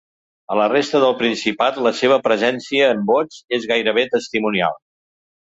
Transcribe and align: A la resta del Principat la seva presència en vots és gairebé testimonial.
A 0.53 0.55
la 0.59 0.63
resta 0.69 1.01
del 1.03 1.13
Principat 1.19 1.77
la 1.87 1.91
seva 1.99 2.17
presència 2.29 2.89
en 2.95 3.05
vots 3.11 3.39
és 3.59 3.69
gairebé 3.75 4.09
testimonial. 4.17 4.81